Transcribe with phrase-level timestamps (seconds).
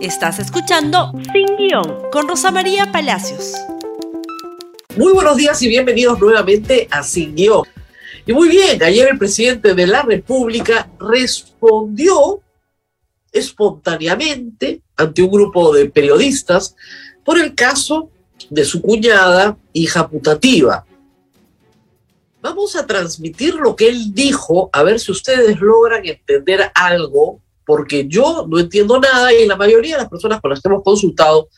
[0.00, 3.54] Estás escuchando Sin Guión con Rosa María Palacios.
[4.96, 7.66] Muy buenos días y bienvenidos nuevamente a Sin Guión.
[8.24, 12.40] Y muy bien, ayer el presidente de la República respondió
[13.32, 16.76] espontáneamente ante un grupo de periodistas
[17.24, 18.08] por el caso
[18.50, 20.86] de su cuñada, hija putativa.
[22.40, 28.08] Vamos a transmitir lo que él dijo, a ver si ustedes logran entender algo porque
[28.08, 31.50] yo no entiendo nada y la mayoría de las personas con las que hemos consultado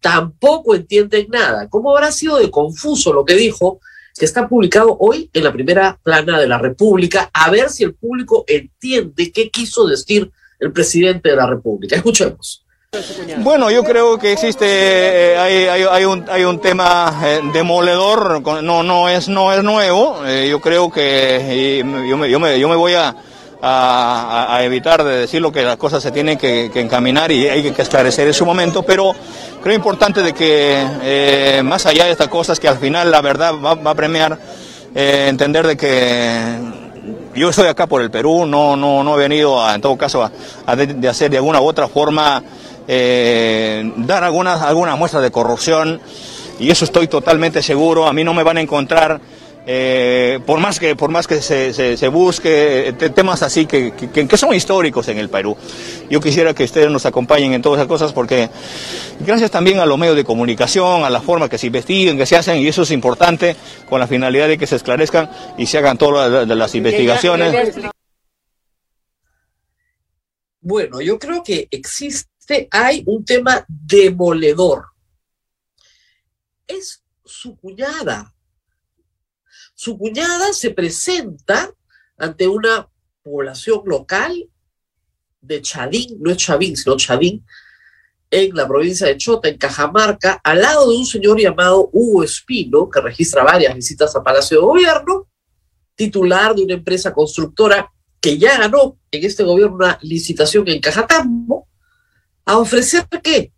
[0.00, 1.68] tampoco entienden nada.
[1.68, 3.80] ¿Cómo habrá sido de confuso lo que dijo?
[4.16, 7.96] Que está publicado hoy en la primera plana de la República, a ver si el
[7.96, 11.96] público entiende qué quiso decir el presidente de la República.
[11.96, 12.64] Escuchemos.
[13.38, 19.08] Bueno, yo creo que existe, eh, hay, un, hay un tema eh, demoledor, no, no,
[19.08, 22.94] es, no es nuevo, eh, yo creo que yo me, yo me, yo me voy
[22.94, 23.16] a
[23.62, 27.82] a, evitar de decir lo que las cosas se tienen que, encaminar y hay que
[27.82, 29.14] esclarecer en su momento, pero
[29.62, 33.54] creo importante de que eh, más allá de estas cosas que al final la verdad
[33.54, 34.38] va, a premiar,
[34.94, 36.58] eh, entender de que
[37.34, 40.30] yo estoy acá por el Perú, no, no, no he venido en todo caso
[40.66, 42.42] a, de, hacer de alguna u otra forma
[42.88, 46.00] eh, dar algunas, algunas muestras de corrupción
[46.58, 49.20] y eso estoy totalmente seguro, a mí no me van a encontrar
[49.68, 54.54] eh, por más que, por más que se, se, busque temas así que, que, son
[54.54, 55.56] históricos en el Perú.
[56.08, 58.48] Yo quisiera que ustedes nos acompañen en todas esas cosas porque
[59.18, 62.36] gracias también a los medios de comunicación, a la forma que se investiguen, que se
[62.36, 63.56] hacen, y eso es importante
[63.88, 65.28] con la finalidad de que se esclarezcan
[65.58, 67.74] y se hagan todas las investigaciones.
[70.60, 74.86] Bueno, yo creo que existe, hay un tema demoledor.
[76.68, 78.35] Es su cuñada,
[79.76, 81.70] su cuñada se presenta
[82.16, 82.88] ante una
[83.22, 84.48] población local
[85.40, 87.44] de Chadín, no es Chavín, sino Chadín,
[88.30, 92.88] en la provincia de Chota, en Cajamarca, al lado de un señor llamado Hugo Espino,
[92.88, 95.28] que registra varias visitas a Palacio de Gobierno,
[95.94, 101.68] titular de una empresa constructora que ya ganó en este gobierno una licitación en Cajatambo,
[102.46, 103.52] a ofrecer qué?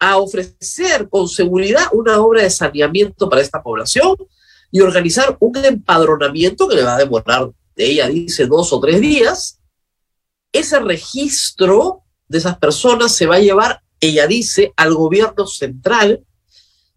[0.00, 4.16] A ofrecer con seguridad una obra de saneamiento para esta población,
[4.70, 9.60] y organizar un empadronamiento que le va a demorar, ella dice, dos o tres días.
[10.52, 16.24] Ese registro de esas personas se va a llevar, ella dice, al gobierno central,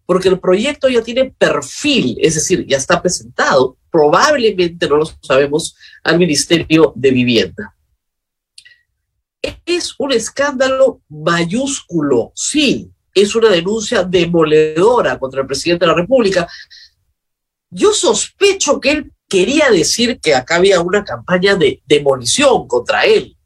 [0.06, 5.74] porque el proyecto ya tiene perfil, es decir, ya está presentado, probablemente, no lo sabemos,
[6.02, 7.74] al Ministerio de Vivienda.
[9.64, 16.48] Es un escándalo mayúsculo, sí, es una denuncia demoledora contra el presidente de la República,
[17.74, 23.36] yo sospecho que él quería decir que acá había una campaña de demolición contra él,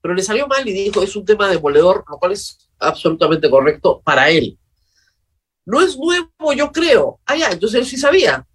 [0.00, 4.00] pero le salió mal y dijo es un tema demoledor, lo cual es absolutamente correcto
[4.04, 4.56] para él.
[5.66, 7.20] No es nuevo, yo creo.
[7.26, 8.46] Ah, ya, entonces él sí sabía.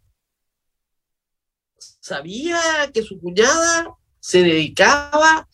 [1.99, 2.59] Sabía
[2.93, 5.47] que su cuñada se dedicaba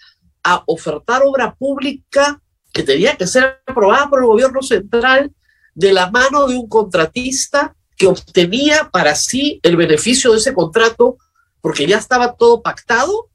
[0.44, 2.41] a ofertar obra pública
[2.72, 5.34] que tenía que ser aprobada por el gobierno central
[5.74, 11.18] de la mano de un contratista que obtenía para sí el beneficio de ese contrato
[11.60, 13.30] porque ya estaba todo pactado,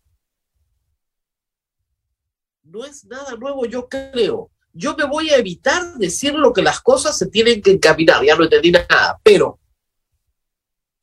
[2.63, 4.51] no es nada nuevo, yo creo.
[4.73, 8.35] Yo me voy a evitar decir lo que las cosas se tienen que encaminar, ya
[8.35, 9.61] no entendí nada, pero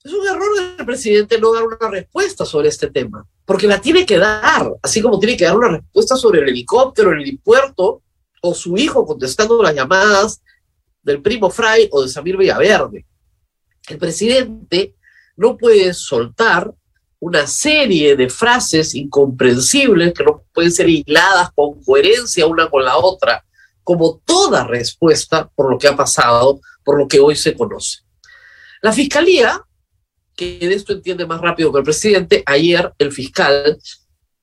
[0.03, 4.07] es un error del presidente no dar una respuesta sobre este tema, porque la tiene
[4.07, 8.01] que dar, así como tiene que dar una respuesta sobre el helicóptero, el helipuerto,
[8.41, 10.41] o su hijo contestando las llamadas
[11.03, 13.05] del primo Fray o de Samir Villaverde.
[13.87, 14.95] El presidente
[15.35, 16.73] no puede soltar
[17.19, 22.97] una serie de frases incomprensibles que no pueden ser hiladas con coherencia una con la
[22.97, 23.45] otra,
[23.83, 27.99] como toda respuesta por lo que ha pasado, por lo que hoy se conoce.
[28.81, 29.63] La fiscalía,
[30.35, 33.77] que de esto entiende más rápido que el presidente, ayer el fiscal,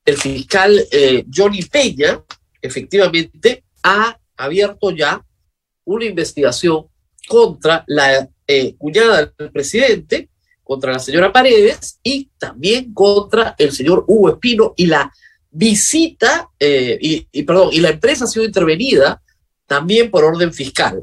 [0.04, 2.22] el fiscal eh, Johnny Peña,
[2.62, 5.24] efectivamente ha abierto ya
[5.84, 6.86] una investigación
[7.26, 10.30] contra la eh, cuñada del presidente,
[10.64, 15.12] contra la señora Paredes y también contra el señor Hugo Espino y la
[15.50, 19.22] visita, eh, y, perdón, y la empresa ha sido intervenida
[19.66, 21.02] también por orden fiscal.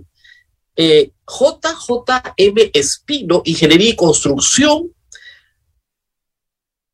[0.75, 4.91] Eh, JJM Espino, Ingeniería y Construcción,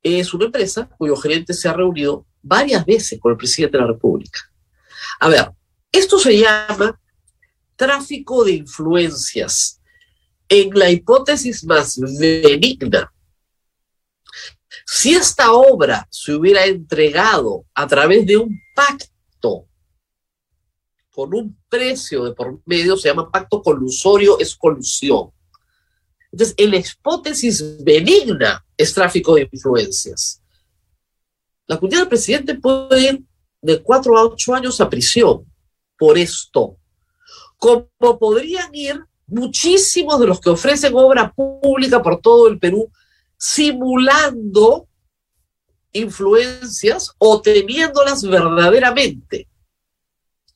[0.01, 3.91] es una empresa cuyo gerente se ha reunido varias veces con el presidente de la
[3.91, 4.39] República.
[5.19, 5.51] A ver,
[5.91, 6.97] esto se llama
[7.75, 9.80] tráfico de influencias
[10.51, 13.09] en la hipótesis más benigna,
[14.85, 19.65] si esta obra se hubiera entregado a través de un pacto
[21.09, 25.31] con un precio de por medio, se llama pacto colusorio, es colusión.
[26.33, 30.41] Entonces, en la hipótesis benigna es tráfico de influencias.
[31.65, 33.23] La cuñada del presidente puede ir
[33.61, 35.45] de cuatro a ocho años a prisión
[35.97, 36.77] por esto.
[37.55, 42.91] Como podrían ir muchísimos de los que ofrecen obra pública por todo el Perú
[43.37, 44.87] simulando
[45.93, 49.47] influencias o teniéndolas verdaderamente.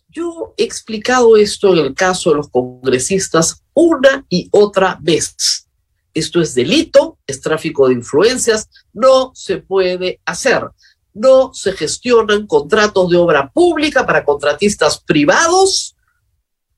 [0.09, 5.67] Yo he explicado esto en el caso de los congresistas una y otra vez.
[6.13, 10.69] Esto es delito, es tráfico de influencias, no se puede hacer.
[11.13, 15.94] No se gestionan contratos de obra pública para contratistas privados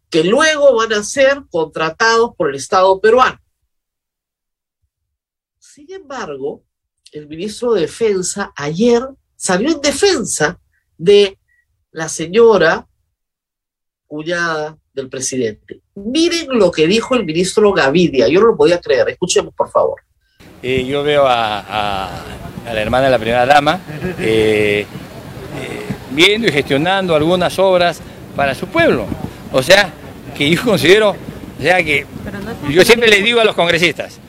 [0.10, 3.40] que luego van a ser contratados por el Estado peruano.
[5.60, 6.64] Sin embargo,
[7.12, 9.04] el ministro de Defensa ayer
[9.36, 10.60] salió en defensa
[10.98, 11.38] de
[11.92, 12.88] la señora
[14.08, 15.82] cuñada del presidente.
[15.96, 20.02] Miren lo que dijo el ministro Gavidia, yo no lo podía creer, escuchemos por favor.
[20.64, 22.24] Eh, yo veo a,
[22.66, 23.80] la hermana de la primera dama
[24.20, 24.86] eh, eh,
[26.12, 28.02] viendo y gestionando algunas obras
[28.36, 29.06] para su pueblo.
[29.52, 29.90] O sea,
[30.38, 32.06] que yo considero, o sea, que
[32.70, 34.20] yo siempre les digo a los congresistas,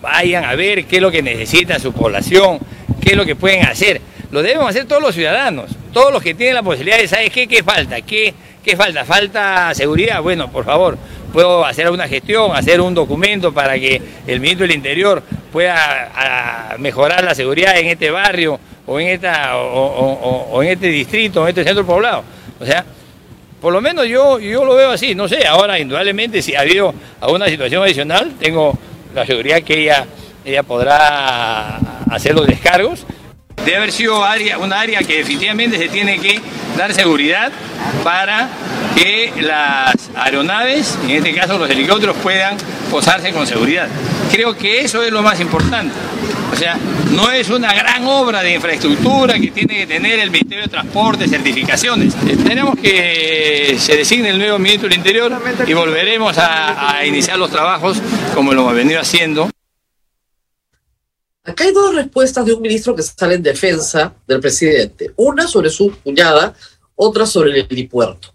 [0.00, 2.58] vayan a ver qué es lo que necesita su población,
[3.00, 4.00] qué es lo que pueden hacer.
[4.30, 7.48] Lo debemos hacer todos los ciudadanos, todos los que tienen la posibilidad de saber qué,
[7.48, 10.20] qué falta, qué, qué falta, falta seguridad.
[10.22, 10.98] Bueno, por favor,
[11.32, 15.22] puedo hacer una gestión, hacer un documento para que el ministro del Interior
[15.52, 21.48] pueda mejorar la seguridad en este barrio o en, esta, o, en este distrito, en
[21.48, 22.22] este centro poblado.
[22.60, 22.84] O sea,
[23.60, 26.94] por lo menos yo, yo lo veo así, no sé, ahora indudablemente si ha habido
[27.20, 28.78] alguna situación adicional, tengo
[29.14, 30.06] la seguridad que ella,
[30.44, 31.78] ella podrá
[32.10, 33.04] hacer los descargos.
[33.64, 36.40] Debe haber sido área, una área que definitivamente se tiene que
[36.76, 37.50] dar seguridad
[38.04, 38.48] para
[38.94, 42.56] que las aeronaves, en este caso los helicópteros, puedan
[42.90, 43.88] posarse con seguridad.
[44.30, 45.92] Creo que eso es lo más importante.
[46.52, 46.78] O sea,
[47.12, 51.28] no es una gran obra de infraestructura que tiene que tener el Ministerio de Transporte,
[51.28, 52.14] certificaciones.
[52.14, 55.32] Tenemos que se designe el nuevo ministro del Interior
[55.66, 57.98] y volveremos a, iniciar los trabajos
[58.34, 59.50] como lo hemos venido haciendo.
[61.44, 65.12] Acá hay dos respuestas de un ministro que sale en defensa del presidente.
[65.16, 66.54] Una sobre su cuñada,
[66.94, 68.34] otra sobre el helipuerto.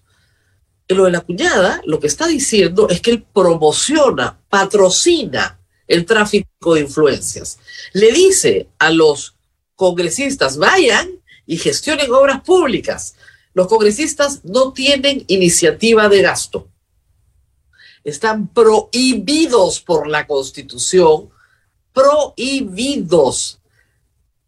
[0.88, 6.06] En lo de la cuñada, lo que está diciendo es que él promociona, patrocina el
[6.06, 7.60] tráfico de influencias.
[7.94, 9.36] Le dice a los
[9.76, 11.10] congresistas, vayan
[11.46, 13.16] y gestionen obras públicas.
[13.54, 16.68] Los congresistas no tienen iniciativa de gasto.
[18.04, 21.30] Están prohibidos por la Constitución,
[21.94, 23.60] prohibidos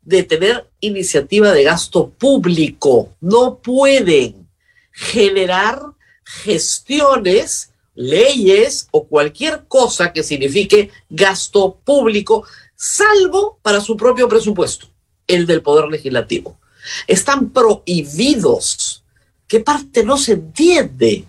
[0.01, 3.15] de tener iniciativa de gasto público.
[3.21, 4.47] No pueden
[4.91, 5.81] generar
[6.23, 12.45] gestiones leyes o cualquier cosa que signifique gasto público,
[12.75, 14.87] salvo para su propio presupuesto,
[15.27, 16.59] el del Poder Legislativo.
[17.07, 19.03] Están prohibidos.
[19.47, 21.25] ¿Qué parte no se entiende?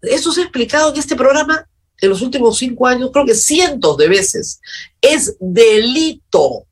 [0.00, 1.68] Eso se ha explicado en este programa
[2.00, 4.60] en los últimos cinco años, creo que cientos de veces.
[5.00, 6.66] Es delito.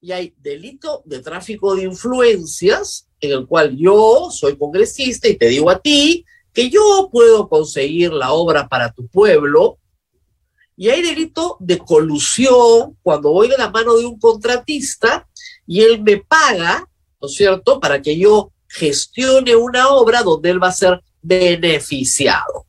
[0.00, 5.48] Y hay delito de tráfico de influencias, en el cual yo soy congresista y te
[5.48, 6.24] digo a ti,
[6.60, 9.78] que yo puedo conseguir la obra para tu pueblo,
[10.76, 15.26] y hay delito de colusión cuando voy de la mano de un contratista
[15.66, 16.86] y él me paga,
[17.18, 22.66] ¿no es cierto?, para que yo gestione una obra donde él va a ser beneficiado.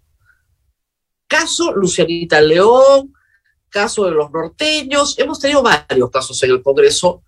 [1.27, 3.13] Caso Lucianita León,
[3.67, 7.23] caso de los norteños, hemos tenido varios casos en el Congreso,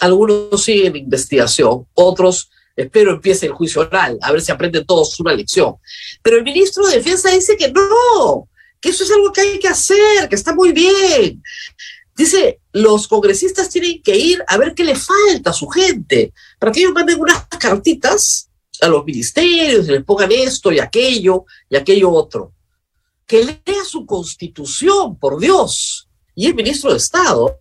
[0.00, 5.18] algunos siguen en investigación, otros espero empiece el juicio oral, a ver si aprenden todos
[5.20, 5.74] una lección.
[6.22, 8.48] Pero el ministro de Defensa dice que no,
[8.80, 11.42] que eso es algo que hay que hacer, que está muy bien.
[12.16, 16.70] Dice, los congresistas tienen que ir a ver qué le falta a su gente, para
[16.70, 18.48] que ellos manden unas cartitas
[18.80, 22.52] a los ministerios y les pongan esto y aquello y aquello otro.
[23.26, 26.08] Que lea su constitución, por Dios.
[26.34, 27.58] Y el ministro de Estado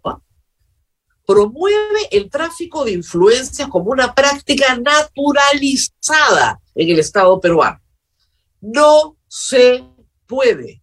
[1.28, 7.82] promueve el tráfico de influencias como una práctica naturalizada en el Estado peruano.
[8.62, 9.84] No se
[10.26, 10.82] puede.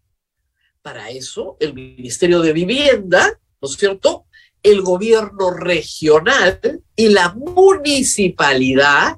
[0.82, 4.26] Para eso, el Ministerio de Vivienda, ¿no es cierto?
[4.62, 9.16] El gobierno regional y la municipalidad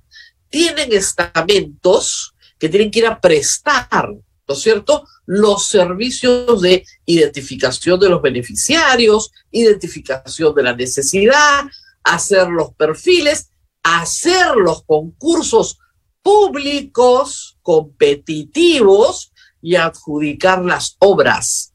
[0.48, 5.04] tienen estamentos que tienen que ir a prestar, ¿no es cierto?
[5.26, 11.64] Los servicios de identificación de los beneficiarios, identificación de la necesidad,
[12.04, 13.50] hacer los perfiles,
[13.82, 15.78] hacer los concursos
[16.22, 21.74] públicos, competitivos y adjudicar las obras.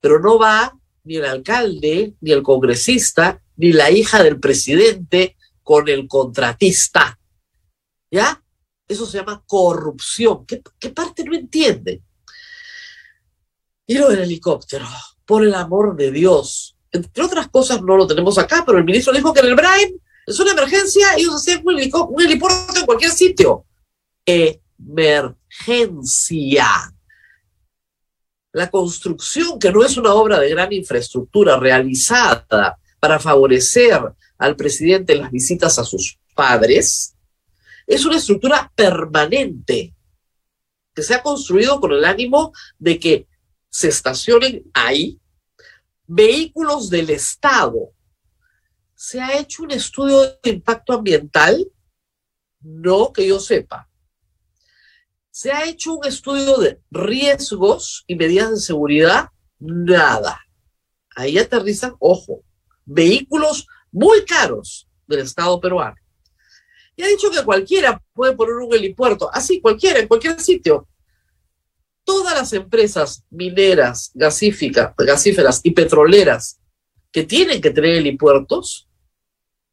[0.00, 5.88] Pero no va ni el alcalde, ni el congresista, ni la hija del presidente con
[5.88, 7.18] el contratista.
[8.10, 8.42] ¿Ya?
[8.88, 10.46] Eso se llama corrupción.
[10.46, 12.02] ¿Qué, parte no entiende?
[13.86, 14.86] Y lo del helicóptero,
[15.24, 16.76] por el amor de Dios.
[16.90, 20.00] Entre otras cosas, no lo tenemos acá, pero el ministro dijo que en el Brain
[20.26, 23.64] es una emergencia, ellos hacían un, un helipuerto en cualquier sitio.
[24.24, 26.66] Emergencia.
[28.52, 34.00] La construcción, que no es una obra de gran infraestructura realizada para favorecer
[34.38, 37.14] al presidente en las visitas a sus padres,
[37.86, 39.94] es una estructura permanente
[40.92, 43.28] que se ha construido con el ánimo de que
[43.76, 45.20] se estacionen ahí
[46.06, 47.92] vehículos del Estado.
[48.94, 51.70] ¿Se ha hecho un estudio de impacto ambiental?
[52.60, 53.86] No que yo sepa.
[55.30, 59.28] ¿Se ha hecho un estudio de riesgos y medidas de seguridad?
[59.58, 60.40] Nada.
[61.14, 62.44] Ahí aterrizan, ojo,
[62.86, 65.96] vehículos muy caros del Estado peruano.
[66.96, 70.88] Y ha dicho que cualquiera puede poner un helipuerto, así cualquiera, en cualquier sitio.
[72.06, 76.60] Todas las empresas mineras, gasíferas y petroleras
[77.10, 78.88] que tienen que tener helipuertos,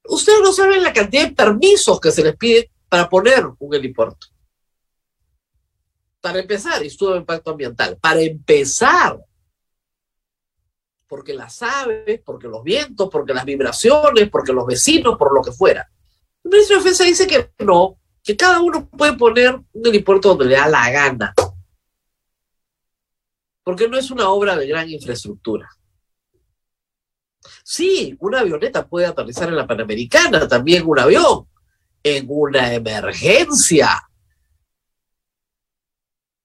[0.06, 4.28] ustedes no saben la cantidad de permisos que se les pide para poner un helipuerto.
[6.20, 7.98] Para empezar, estudio de impacto ambiental.
[8.02, 9.20] Para empezar,
[11.06, 15.52] porque las aves, porque los vientos, porque las vibraciones, porque los vecinos, por lo que
[15.52, 15.88] fuera.
[16.44, 20.46] El ministro de Defensa dice que no, que cada uno puede poner un helipuerto donde
[20.46, 21.36] le da la gana.
[23.63, 25.70] Porque no es una obra de gran infraestructura.
[27.63, 31.48] Sí, una avioneta puede aterrizar en la Panamericana, también un avión,
[32.03, 33.89] en una emergencia.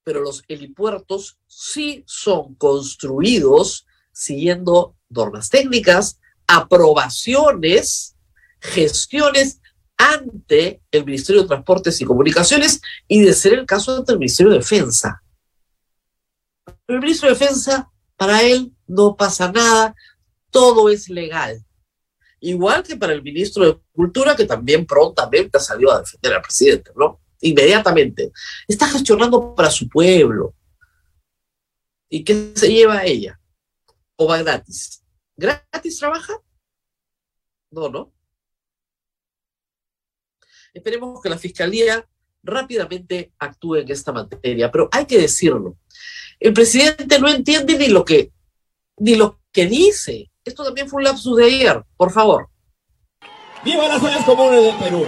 [0.05, 8.17] Pero los helipuertos sí son construidos siguiendo normas técnicas, aprobaciones,
[8.61, 9.61] gestiones
[9.97, 14.53] ante el Ministerio de Transportes y Comunicaciones y de ser el caso ante el Ministerio
[14.53, 15.23] de Defensa.
[16.89, 19.95] El ministro de Defensa, para él no pasa nada,
[20.51, 21.65] todo es legal.
[22.41, 26.91] Igual que para el ministro de Cultura, que también prontamente salió a defender al presidente,
[26.97, 27.21] ¿no?
[27.41, 28.33] Inmediatamente.
[28.67, 30.55] Está gestionando para su pueblo.
[32.09, 33.39] ¿Y qué se lleva ella?
[34.17, 35.05] ¿O va gratis?
[35.37, 36.41] ¿Gratis trabaja?
[37.71, 38.13] No, ¿no?
[40.73, 42.09] Esperemos que la Fiscalía
[42.43, 45.77] rápidamente actúe en esta materia, pero hay que decirlo.
[46.41, 48.31] El presidente no entiende ni lo que,
[48.99, 50.31] ni lo que dice.
[50.45, 52.49] Esto también fue un lapsus de ayer, por favor.
[53.65, 55.05] ¡Viva las ollas comunes del Perú!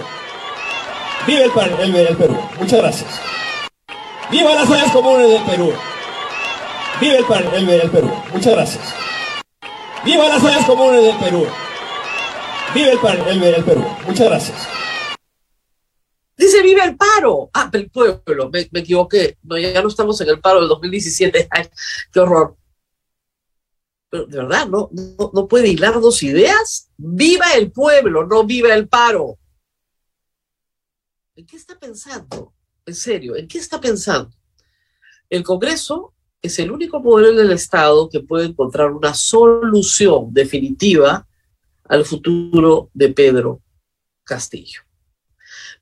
[1.25, 2.37] ¡Viva el, el, Perú!
[2.59, 3.21] Muchas gracias.
[4.29, 5.73] ¡Viva las ollas comunes del Perú!
[6.99, 8.11] ¡Viva el, el, Perú!
[8.33, 8.93] Muchas gracias.
[10.03, 11.47] ¡Viva las ollas comunes del Perú!
[12.73, 13.85] ¡Viva el, el Perú!
[14.05, 14.67] Muchas gracias.
[16.37, 17.49] Dice, vive el paro.
[17.53, 19.37] Ah, el pueblo, me, equivoqué.
[19.43, 21.47] No, ya no estamos en el paro del 2017.
[21.51, 21.67] Ay,
[22.11, 22.57] qué horror.
[24.09, 24.89] Pero de verdad, ¿no,
[25.33, 26.89] no, puede hilar dos ideas.
[26.97, 29.37] Viva el pueblo, no viva el paro.
[31.35, 32.53] ¿En qué está pensando?
[32.85, 34.35] En serio, ¿en qué está pensando?
[35.29, 41.25] El Congreso es el único poder del Estado que puede encontrar una solución definitiva
[41.85, 43.61] al futuro de Pedro
[44.23, 44.81] Castillo.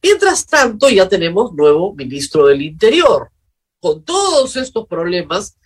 [0.01, 3.29] Mientras tanto, ya tenemos nuevo ministro del Interior.
[3.79, 5.58] Con todos estos problemas,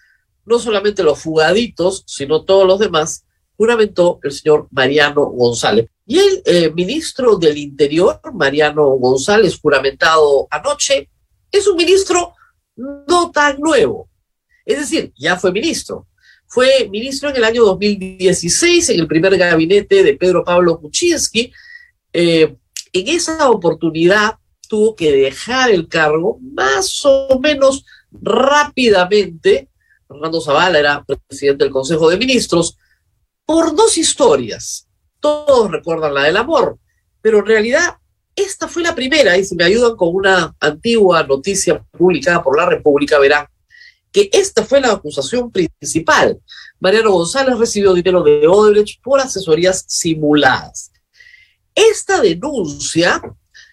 [0.45, 3.25] no solamente los fugaditos, sino todos los demás,
[3.55, 5.87] juramentó el señor Mariano González.
[6.05, 11.09] Y el eh, ministro del Interior, Mariano González, juramentado anoche,
[11.51, 12.33] es un ministro
[12.75, 14.09] no tan nuevo.
[14.65, 16.07] Es decir, ya fue ministro.
[16.47, 21.51] Fue ministro en el año 2016, en el primer gabinete de Pedro Pablo Kuczynski.
[22.11, 22.55] Eh,
[22.93, 24.35] en esa oportunidad
[24.69, 29.69] tuvo que dejar el cargo más o menos rápidamente.
[30.07, 32.77] Fernando Zavala era presidente del Consejo de Ministros
[33.45, 34.87] por dos historias.
[35.19, 36.77] Todos recuerdan la del amor,
[37.21, 37.97] pero en realidad
[38.35, 42.65] esta fue la primera, y si me ayudan con una antigua noticia publicada por la
[42.65, 43.45] República, verán
[44.11, 46.39] que esta fue la acusación principal.
[46.79, 50.92] Mariano González recibió dinero de Odebrecht por asesorías simuladas.
[51.75, 53.21] Esta denuncia,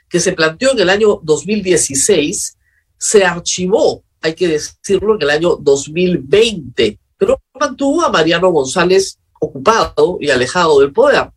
[0.09, 2.57] que se planteó en el año 2016,
[2.99, 10.19] se archivó, hay que decirlo, en el año 2020, pero mantuvo a Mariano González ocupado
[10.21, 11.31] y alejado del poder.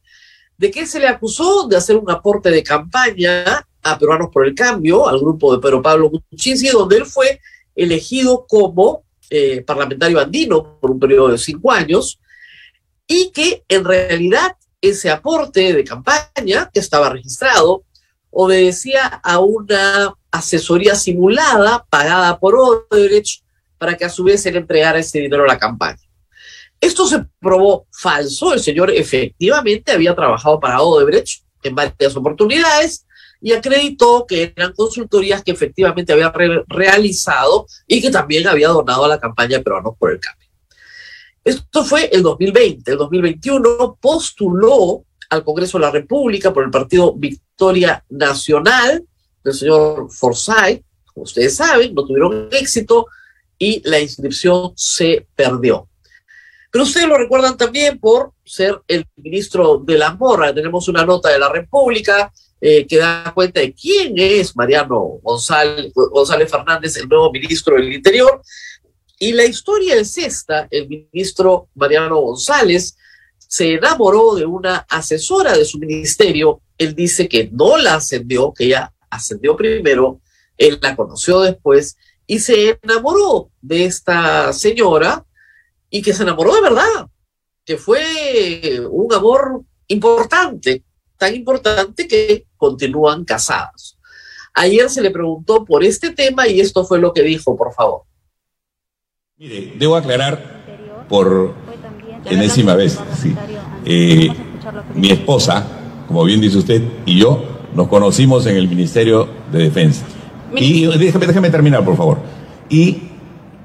[0.58, 1.68] ¿De qué se le acusó?
[1.68, 5.82] De hacer un aporte de campaña a Peruanos por el Cambio, al grupo de Pedro
[5.82, 7.40] Pablo Kuczynski, donde él fue
[7.76, 12.20] elegido como eh, parlamentario andino por un periodo de cinco años,
[13.08, 17.84] y que en realidad ese aporte de campaña, que estaba registrado,
[18.30, 23.44] obedecía a una asesoría simulada pagada por Odebrecht
[23.78, 26.02] para que a su vez él entregara ese dinero a la campaña.
[26.82, 28.54] Esto se probó falso.
[28.54, 33.06] El señor efectivamente había trabajado para Odebrecht en varias oportunidades
[33.40, 36.34] y acreditó que eran consultorías que efectivamente había
[36.68, 40.50] realizado y que también había donado a la campaña de Peruanos por el Cambio.
[41.44, 42.92] Esto fue el 2020.
[42.92, 49.04] El 2021 postuló al Congreso de la República por el partido Victoria Nacional
[49.44, 50.84] del señor Forsyth.
[51.14, 53.08] Como ustedes saben, no tuvieron éxito
[53.58, 55.88] y la inscripción se perdió.
[56.72, 60.54] Pero ustedes lo recuerdan también por ser el ministro de la Morra.
[60.54, 65.92] Tenemos una nota de la República eh, que da cuenta de quién es Mariano González,
[65.94, 68.42] González Fernández, el nuevo ministro del Interior.
[69.20, 72.98] Y la historia es esta, el ministro Mariano González
[73.38, 76.62] se enamoró de una asesora de su ministerio.
[76.78, 80.20] Él dice que no la ascendió, que ella ascendió primero,
[80.58, 85.26] él la conoció después y se enamoró de esta señora
[85.90, 87.08] y que se enamoró de verdad,
[87.64, 90.84] que fue un amor importante,
[91.18, 94.00] tan importante que continúan casados.
[94.56, 98.04] Ayer se le preguntó por este tema y esto fue lo que dijo, por favor.
[99.44, 100.40] Mire, debo aclarar
[101.10, 101.54] por
[102.24, 103.36] enésima vez, sí.
[103.84, 104.30] Eh,
[104.96, 105.68] mi esposa,
[106.08, 107.44] como bien dice usted, y yo
[107.76, 110.06] nos conocimos en el Ministerio de Defensa.
[110.56, 112.20] Y déjeme, déjeme terminar, por favor.
[112.70, 113.02] Y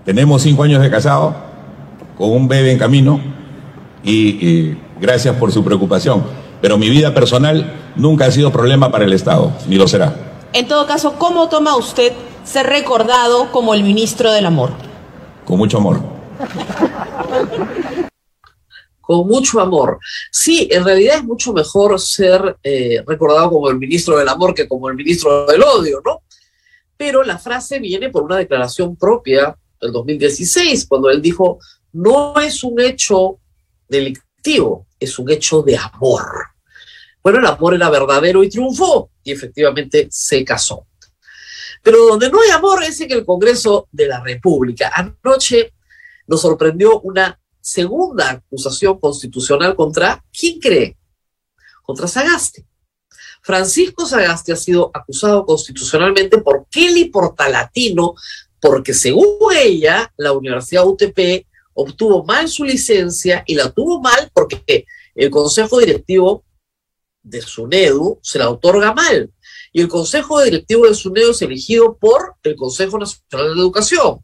[0.04, 1.36] tenemos cinco años de casado,
[2.16, 3.20] con un bebé en camino,
[4.02, 6.24] y, gracias por su preocupación.
[6.60, 10.12] Pero mi vida personal nunca ha sido problema para el Estado, ni lo será.
[10.52, 14.87] En todo caso, ¿cómo toma usted ser recordado como el ministro del amor?
[15.48, 15.98] Con mucho amor.
[19.00, 19.98] con mucho amor.
[20.30, 24.68] Sí, en realidad es mucho mejor ser eh, recordado como el ministro del amor que
[24.68, 26.20] como el ministro del odio, ¿no?
[26.98, 31.58] Pero la frase viene por una declaración propia del 2016, cuando él dijo,
[31.94, 33.38] no es un hecho
[33.88, 36.26] delictivo, es un hecho de amor.
[37.22, 40.84] Bueno, el amor era verdadero y triunfó, y efectivamente se casó.
[41.82, 44.92] Pero donde no hay amor es en el Congreso de la República.
[44.94, 45.74] Anoche
[46.26, 50.96] nos sorprendió una segunda acusación constitucional contra, ¿quién cree?
[51.82, 52.64] Contra Sagasti.
[53.42, 58.14] Francisco Sagasti ha sido acusado constitucionalmente por Kelly Portalatino,
[58.60, 64.84] porque según ella, la Universidad UTP obtuvo mal su licencia y la tuvo mal porque
[65.14, 66.44] el Consejo Directivo
[67.22, 69.30] de SUNEDU se la otorga mal.
[69.78, 74.18] Y el Consejo Directivo de SUNEDU es elegido por el Consejo Nacional de Educación.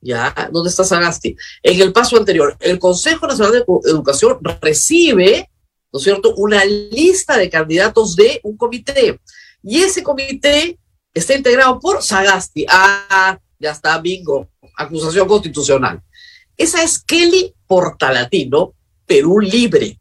[0.00, 0.34] ¿Ya?
[0.50, 1.36] ¿Dónde está Sagasti?
[1.62, 5.48] En el paso anterior, el Consejo Nacional de Educación recibe,
[5.92, 9.20] ¿no es cierto?, una lista de candidatos de un comité.
[9.62, 10.76] Y ese comité
[11.14, 12.66] está integrado por Sagasti.
[12.68, 16.02] Ah, ya está, bingo, acusación constitucional.
[16.56, 18.74] Esa es Kelly Portalatino,
[19.06, 20.00] Perú Libre.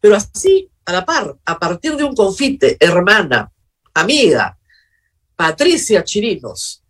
[0.00, 3.50] Pero así, a la par, a partir de un confite, hermana,
[3.94, 4.58] amiga,
[5.36, 6.84] Patricia Chirinos,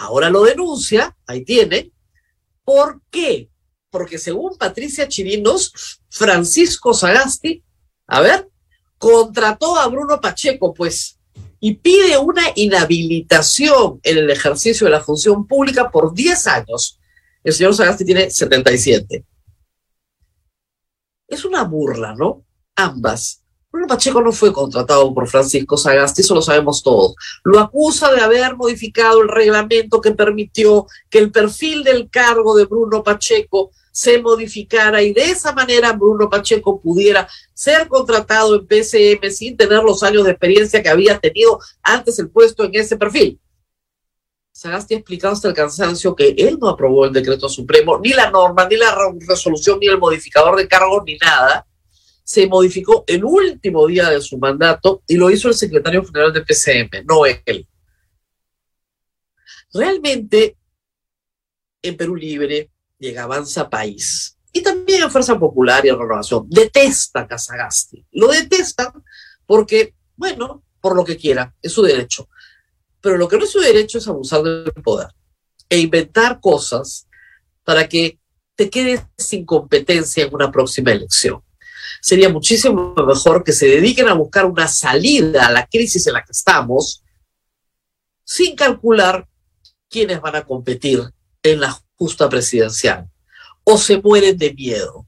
[0.00, 1.92] Ahora lo denuncia, ahí tiene.
[2.64, 3.50] ¿Por qué?
[3.90, 7.62] Porque según Patricia Chirinos, Francisco Sagasti,
[8.06, 8.48] a ver,
[8.96, 11.18] contrató a Bruno Pacheco, pues,
[11.60, 16.98] y pide una inhabilitación en el ejercicio de la función pública por 10 años.
[17.44, 19.26] El señor Sagasti tiene 77.
[21.28, 22.46] Es una burla, ¿no?
[22.74, 23.39] Ambas.
[23.72, 27.14] Bruno Pacheco no fue contratado por Francisco Sagasti, eso lo sabemos todos.
[27.44, 32.64] Lo acusa de haber modificado el reglamento que permitió que el perfil del cargo de
[32.64, 39.30] Bruno Pacheco se modificara y de esa manera Bruno Pacheco pudiera ser contratado en PCM
[39.30, 43.38] sin tener los años de experiencia que había tenido antes el puesto en ese perfil.
[44.52, 48.30] Sagasti ha explicado hasta el cansancio que él no aprobó el decreto supremo, ni la
[48.30, 51.66] norma, ni la resolución, ni el modificador de cargo, ni nada
[52.30, 56.42] se modificó el último día de su mandato y lo hizo el secretario general de
[56.42, 57.66] PCM, no él.
[59.74, 60.56] Realmente,
[61.82, 67.26] en Perú Libre llega Avanza País y también en Fuerza Popular y en Renovación detesta
[67.26, 68.06] Casagasti.
[68.12, 68.92] Lo detestan
[69.44, 72.28] porque, bueno, por lo que quiera, es su derecho.
[73.00, 75.08] Pero lo que no es su derecho es abusar del poder
[75.68, 77.08] e inventar cosas
[77.64, 78.20] para que
[78.54, 81.42] te quedes sin competencia en una próxima elección.
[82.00, 86.24] Sería muchísimo mejor que se dediquen a buscar una salida a la crisis en la
[86.24, 87.02] que estamos
[88.24, 89.26] sin calcular
[89.88, 91.02] quiénes van a competir
[91.42, 93.08] en la justa presidencial.
[93.64, 95.06] O se mueren de miedo.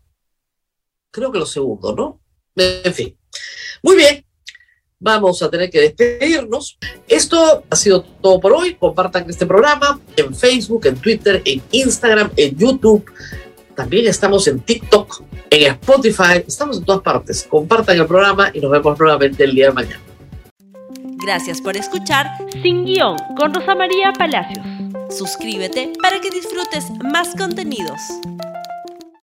[1.11, 2.21] Creo que lo segundo, ¿no?
[2.57, 3.17] En fin.
[3.83, 4.25] Muy bien,
[4.99, 6.79] vamos a tener que despedirnos.
[7.09, 8.75] Esto ha sido todo por hoy.
[8.75, 13.05] Compartan este programa en Facebook, en Twitter, en Instagram, en YouTube.
[13.75, 17.47] También estamos en TikTok, en Spotify, estamos en todas partes.
[17.49, 20.01] Compartan el programa y nos vemos nuevamente el día de mañana.
[21.25, 22.27] Gracias por escuchar
[22.63, 24.67] Sin Guión con Rosa María Palacios.
[25.11, 28.01] Suscríbete para que disfrutes más contenidos.